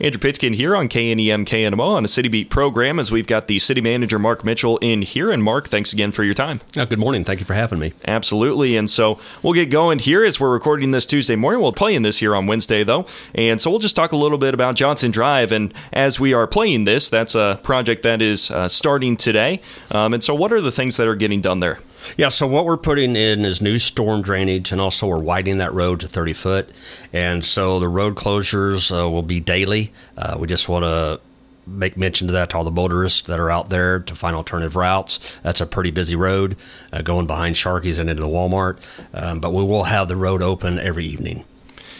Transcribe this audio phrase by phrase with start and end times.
[0.00, 3.58] Andrew Pitkin here on KNEM KNMO on a City Beat program as we've got the
[3.58, 5.32] city manager Mark Mitchell in here.
[5.32, 6.60] And Mark, thanks again for your time.
[6.76, 7.24] Oh, good morning.
[7.24, 7.92] Thank you for having me.
[8.06, 8.76] Absolutely.
[8.76, 11.60] And so we'll get going here as we're recording this Tuesday morning.
[11.60, 13.06] We'll play in this here on Wednesday, though.
[13.34, 15.50] And so we'll just talk a little bit about Johnson Drive.
[15.50, 19.60] And as we are playing this, that's a project that is uh, starting today.
[19.90, 21.80] Um, and so, what are the things that are getting done there?
[22.16, 25.72] Yeah, so what we're putting in is new storm drainage, and also we're widening that
[25.72, 26.70] road to 30 foot.
[27.12, 29.92] And so the road closures uh, will be daily.
[30.16, 31.20] Uh, we just want to
[31.66, 34.74] make mention to that to all the motorists that are out there to find alternative
[34.74, 35.20] routes.
[35.42, 36.56] That's a pretty busy road
[36.92, 38.78] uh, going behind Sharkies and into the Walmart,
[39.12, 41.44] um, but we will have the road open every evening.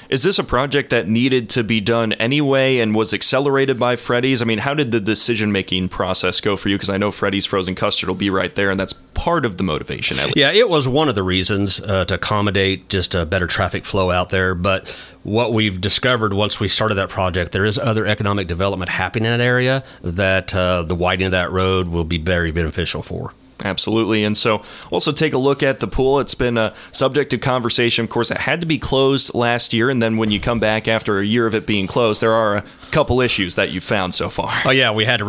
[0.09, 4.41] Is this a project that needed to be done anyway and was accelerated by Freddy's?
[4.41, 6.77] I mean, how did the decision making process go for you?
[6.77, 9.65] Because I know Freddy's frozen custard will be right there, and that's part of the
[9.65, 10.16] motivation.
[10.35, 14.11] Yeah, it was one of the reasons uh, to accommodate just a better traffic flow
[14.11, 14.55] out there.
[14.55, 14.89] But
[15.25, 19.38] what we've discovered once we started that project, there is other economic development happening in
[19.38, 23.35] that area that uh, the widening of that road will be very beneficial for.
[23.64, 24.23] Absolutely.
[24.24, 26.20] And so also take a look at the pool.
[26.20, 28.04] It's been a subject of conversation.
[28.04, 29.90] Of course, it had to be closed last year.
[29.90, 32.56] And then when you come back after a year of it being closed, there are
[32.56, 34.52] a couple issues that you've found so far.
[34.64, 34.92] Oh, yeah.
[34.92, 35.24] We had to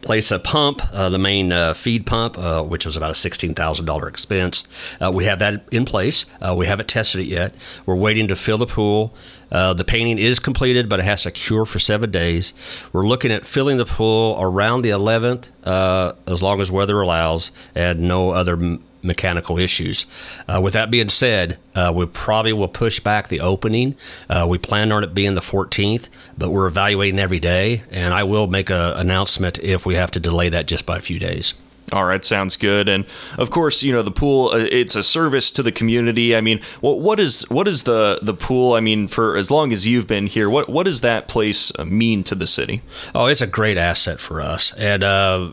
[0.00, 4.08] replace a pump, uh, the main uh, feed pump, uh, which was about a $16,000
[4.08, 4.66] expense.
[4.98, 6.24] Uh, we have that in place.
[6.40, 7.54] Uh, we haven't tested it yet.
[7.84, 9.14] We're waiting to fill the pool.
[9.52, 12.54] Uh, the painting is completed, but it has to cure for seven days.
[12.94, 17.52] We're looking at filling the pool around the 11th, uh, as long as weather allows,
[17.74, 18.56] and no other
[19.02, 20.06] mechanical issues.
[20.48, 23.94] Uh, with that being said, uh, we probably will push back the opening.
[24.28, 28.24] Uh, we plan on it being the 14th, but we're evaluating every day, and I
[28.24, 31.54] will make an announcement if we have to delay that just by a few days.
[31.92, 32.88] All right, sounds good.
[32.88, 33.04] And
[33.36, 34.50] of course, you know the pool.
[34.52, 36.36] Uh, it's a service to the community.
[36.36, 38.74] I mean, what what is what is the the pool?
[38.74, 41.84] I mean, for as long as you've been here, what what does that place uh,
[41.84, 42.82] mean to the city?
[43.14, 45.50] Oh, it's a great asset for us, and uh,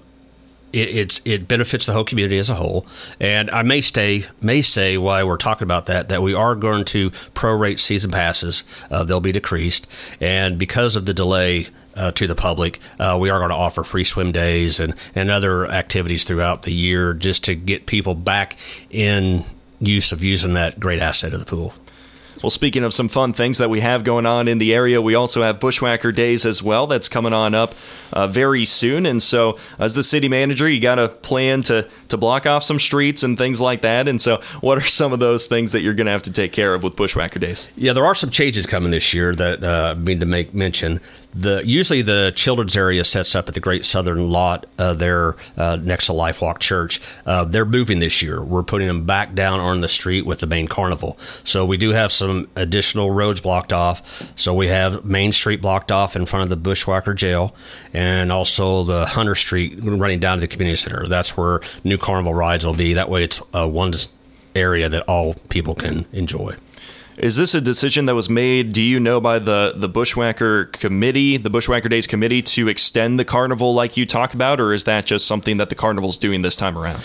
[0.73, 2.86] it, it's it benefits the whole community as a whole.
[3.20, 6.86] And I may stay may say why we're talking about that that we are going
[6.86, 8.64] to prorate season passes.
[8.89, 9.88] Uh, they'll be decreased,
[10.20, 11.67] and because of the delay.
[11.98, 15.32] Uh, to the public, uh, we are going to offer free swim days and, and
[15.32, 18.55] other activities throughout the year just to get people back
[18.92, 19.44] in
[19.80, 21.73] use of using that great asset of the pool.
[22.43, 25.15] Well, speaking of some fun things that we have going on in the area, we
[25.15, 26.86] also have Bushwhacker Days as well.
[26.86, 27.73] That's coming on up
[28.14, 29.05] uh, very soon.
[29.05, 32.80] And so, as the city manager, you got to plan to to block off some
[32.80, 34.08] streets and things like that.
[34.08, 36.52] And so, what are some of those things that you're going to have to take
[36.52, 37.70] care of with Bushwhacker Days?
[37.75, 41.02] Yeah, there are some changes coming this year that uh, I mean to make mention.
[41.33, 45.75] The usually the children's area sets up at the Great Southern Lot uh, there uh,
[45.75, 46.99] next to LifeWalk Church.
[47.25, 48.42] Uh, they're moving this year.
[48.43, 51.19] We're putting them back down on the street with the main carnival.
[51.43, 54.32] So we do have some additional roads blocked off.
[54.36, 57.55] So we have Main Street blocked off in front of the Bushwhacker Jail,
[57.93, 61.08] and also the Hunter Street running down to the community center.
[61.08, 62.93] That's where new carnival rides will be.
[62.93, 63.93] That way, it's uh, one
[64.55, 66.55] area that all people can enjoy.
[67.17, 71.38] Is this a decision that was made, do you know, by the, the Bushwhacker Committee,
[71.38, 75.08] the Bushwhacker Days Committee, to extend the carnival like you talk about, or is that
[75.08, 77.02] just something that the carnival's doing this time around?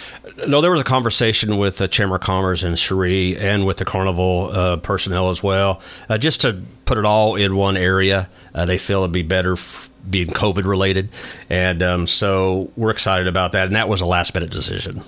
[0.46, 3.86] No, there was a conversation with the Chamber of Commerce and Cherie and with the
[3.86, 5.80] carnival uh, personnel as well,
[6.10, 8.28] uh, just to put it all in one area.
[8.54, 9.54] Uh, they feel it'd be better.
[9.54, 11.10] F- being COVID related.
[11.48, 13.68] And um, so we're excited about that.
[13.68, 15.00] And that was a last minute decision.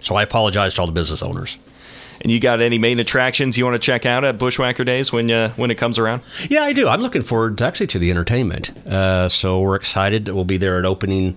[0.00, 1.56] So I apologize to all the business owners.
[2.22, 5.30] And you got any main attractions you want to check out at Bushwhacker Days when
[5.30, 6.22] uh, when it comes around?
[6.48, 6.88] Yeah, I do.
[6.88, 8.70] I'm looking forward to, actually to the entertainment.
[8.86, 10.28] Uh, so we're excited.
[10.28, 11.36] We'll be there at opening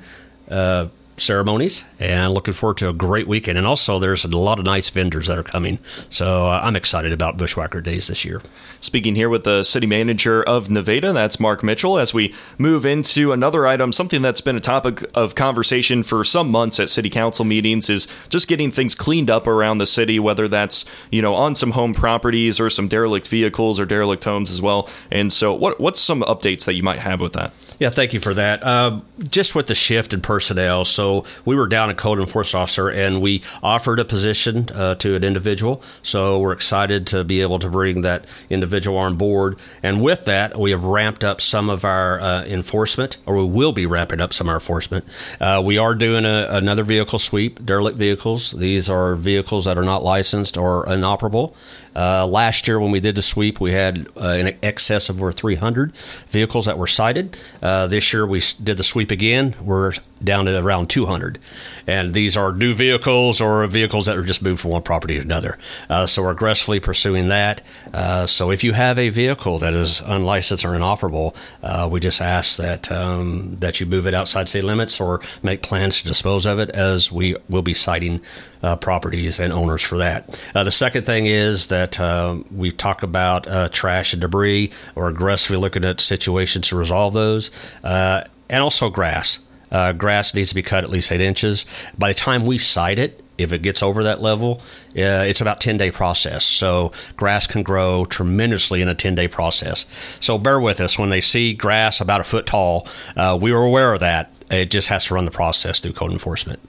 [0.49, 0.87] uh,
[1.17, 3.57] ceremonies and looking forward to a great weekend.
[3.57, 5.79] And also, there's a lot of nice vendors that are coming.
[6.09, 8.41] So uh, I'm excited about Bushwhacker Days this year.
[8.81, 13.31] Speaking here with the city manager of Nevada, that's Mark Mitchell, as we move into
[13.31, 17.45] another item, something that's been a topic of conversation for some months at city council
[17.45, 21.55] meetings is just getting things cleaned up around the city, whether that's, you know, on
[21.55, 24.89] some home properties or some derelict vehicles or derelict homes as well.
[25.11, 27.53] And so what what's some updates that you might have with that?
[27.79, 28.63] Yeah, thank you for that.
[28.63, 31.04] Uh, just with the shift in personnel, so
[31.45, 35.23] we were down a code enforcement officer, and we offered a position uh, to an
[35.23, 35.81] individual.
[36.01, 39.57] So we're excited to be able to bring that individual on board.
[39.83, 43.71] And with that, we have ramped up some of our uh, enforcement, or we will
[43.71, 45.05] be ramping up some of our enforcement.
[45.39, 48.51] Uh, we are doing a, another vehicle sweep, derelict vehicles.
[48.51, 51.55] These are vehicles that are not licensed or inoperable.
[51.95, 55.31] Uh, last year, when we did the sweep, we had uh, in excess of over
[55.31, 55.95] 300
[56.27, 57.37] vehicles that were cited.
[57.61, 59.55] Uh, this year, we did the sweep again.
[59.61, 59.93] We're
[60.25, 61.39] down to around 200.
[61.87, 65.21] And these are new vehicles or vehicles that are just moved from one property to
[65.21, 65.57] another.
[65.89, 67.61] Uh, so we're aggressively pursuing that.
[67.93, 72.21] Uh, so if you have a vehicle that is unlicensed or inoperable, uh, we just
[72.21, 76.45] ask that um, that you move it outside city limits or make plans to dispose
[76.45, 78.21] of it, as we will be citing
[78.63, 80.39] uh, properties and owners for that.
[80.55, 84.71] Uh, the second thing is that uh, we talk about uh, trash and debris.
[84.95, 87.51] We're aggressively looking at situations to resolve those,
[87.83, 89.39] and also grass.
[89.75, 91.65] Uh, grass needs to be cut at least eight inches.
[91.97, 94.61] By the time we cite it, if it gets over that level,
[94.97, 96.43] uh, it's about 10 day process.
[96.43, 99.85] So grass can grow tremendously in a 10 day process.
[100.19, 102.87] So bear with us when they see grass about a foot tall.
[103.15, 104.31] Uh, we were aware of that.
[104.49, 106.59] It just has to run the process through code enforcement.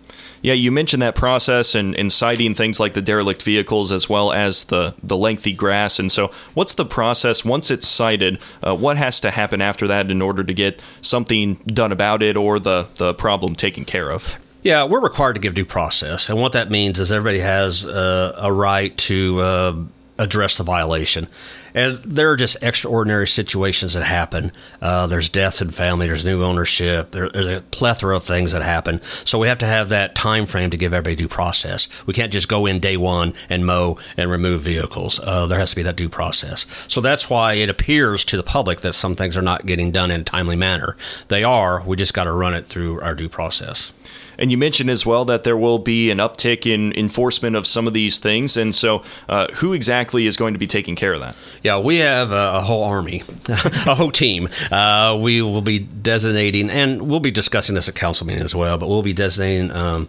[0.42, 4.32] Yeah, you mentioned that process and, and citing things like the derelict vehicles as well
[4.32, 5.98] as the, the lengthy grass.
[5.98, 8.38] And so, what's the process once it's cited?
[8.62, 12.36] Uh, what has to happen after that in order to get something done about it
[12.36, 14.38] or the, the problem taken care of?
[14.66, 16.28] Yeah, we're required to give due process.
[16.28, 19.40] And what that means is everybody has uh, a right to.
[19.40, 19.84] Uh,
[20.18, 21.28] address the violation.
[21.76, 24.50] And there are just extraordinary situations that happen.
[24.80, 28.62] Uh, there's death in family, there's new ownership, there, there's a plethora of things that
[28.62, 29.02] happen.
[29.24, 31.86] So we have to have that time frame to give everybody due process.
[32.06, 35.20] We can't just go in day one and mow and remove vehicles.
[35.22, 36.64] Uh, there has to be that due process.
[36.88, 40.10] So that's why it appears to the public that some things are not getting done
[40.10, 40.96] in a timely manner.
[41.28, 41.82] They are.
[41.82, 43.92] We just got to run it through our due process.
[44.38, 47.86] And you mentioned as well that there will be an uptick in enforcement of some
[47.86, 48.56] of these things.
[48.56, 51.36] And so, uh, who exactly is going to be taking care of that?
[51.66, 54.48] Yeah, we have a, a whole army, a whole team.
[54.70, 58.78] Uh, we will be designating, and we'll be discussing this at council meeting as well,
[58.78, 59.72] but we'll be designating.
[59.72, 60.08] Um,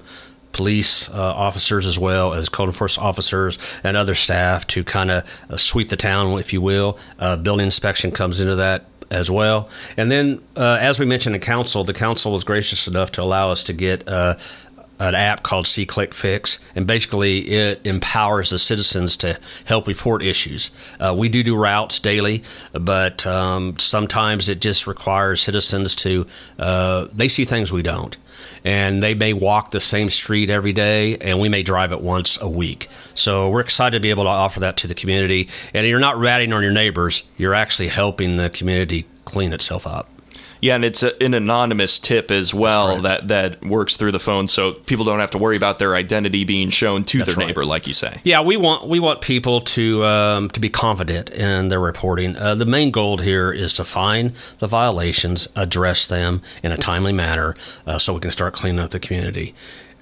[0.52, 5.24] police uh, officers as well as code enforcement officers and other staff to kind of
[5.50, 6.98] uh, sweep the town, if you will.
[7.18, 9.70] Uh, building inspection comes into that as well.
[9.98, 13.50] And then, uh, as we mentioned in council, the council was gracious enough to allow
[13.50, 14.36] us to get uh,
[15.00, 20.72] an app called SeeClickFix, and basically it empowers the citizens to help report issues.
[21.00, 26.26] Uh, we do do routes daily, but um, sometimes it just requires citizens to
[26.58, 28.18] uh, they see things we don't,
[28.64, 32.42] and they may walk the same street every day, and we may drive it once
[32.42, 32.90] a week.
[33.14, 35.50] So we're excited to be able to offer that to the community.
[35.74, 40.10] And you're not ratting on your neighbors; you're actually helping the community clean itself up.
[40.62, 44.48] Yeah, and it's a, an anonymous tip as well that that works through the phone,
[44.48, 47.48] so people don't have to worry about their identity being shown to That's their right.
[47.48, 48.22] neighbor, like you say.
[48.24, 52.36] Yeah, we want we want people to um, to be confident in their reporting.
[52.36, 57.14] Uh, the main goal here is to find the violations, address them in a timely
[57.14, 57.56] manner,
[57.86, 59.54] uh, so we can start cleaning up the community.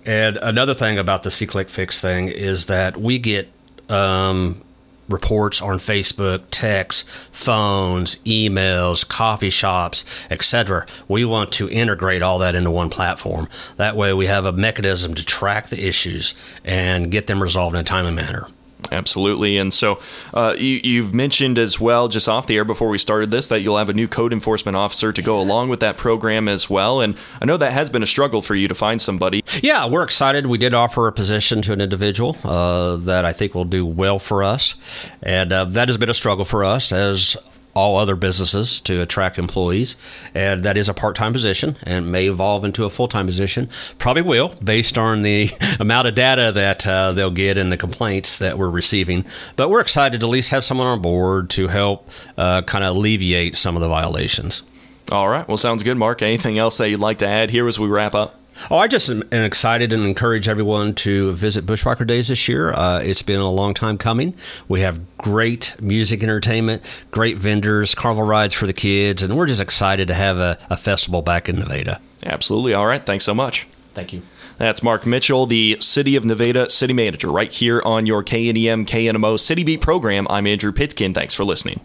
[0.06, 3.50] And another thing about the SeeClickFix thing is that we get
[3.90, 4.62] um,
[5.10, 10.86] reports on Facebook, texts, phones, emails, coffee shops, etc.
[11.07, 13.48] We want to integrate all that into one platform.
[13.78, 17.81] That way, we have a mechanism to track the issues and get them resolved in
[17.81, 18.48] a timely manner.
[18.91, 19.57] Absolutely.
[19.57, 19.99] And so
[20.33, 23.61] uh, you, have mentioned as well, just off the air before we started this, that
[23.61, 27.01] you'll have a new code enforcement officer to go along with that program as well.
[27.01, 29.43] And I know that has been a struggle for you to find somebody.
[29.61, 30.47] Yeah, we're excited.
[30.47, 34.19] We did offer a position to an individual uh, that I think will do well
[34.19, 34.75] for us.
[35.21, 37.37] And uh, that has been a struggle for us as
[37.75, 39.95] all other businesses to attract employees.
[40.33, 43.69] And that is a part time position and may evolve into a full time position.
[44.00, 48.39] Probably will, based on the amount of data that uh, they'll get and the complaints
[48.39, 49.25] that we're receiving.
[49.56, 52.95] But we're excited to at least have someone on board to help uh, kind of
[52.95, 54.63] alleviate some of the violations.
[55.12, 55.48] All right.
[55.48, 56.21] Well, sounds good, Mark.
[56.21, 58.40] Anything else that you'd like to add here as we wrap up?
[58.71, 62.71] Oh, I just am excited and encourage everyone to visit Bushwhacker Days this year.
[62.74, 64.35] Uh, it's been a long time coming.
[64.68, 66.81] We have great music entertainment,
[67.12, 70.78] great vendors, carnival rides for the kids, and we're just excited to have a, a
[70.78, 72.00] festival back in Nevada.
[72.26, 72.74] Absolutely.
[72.74, 73.06] All right.
[73.06, 73.68] Thanks so much.
[73.94, 74.21] Thank you.
[74.57, 79.38] That's Mark Mitchell, the City of Nevada City Manager, right here on your KNEM KNMO
[79.38, 80.28] City Beat program.
[80.30, 81.14] I'm Andrew Pitkin.
[81.14, 81.81] Thanks for listening.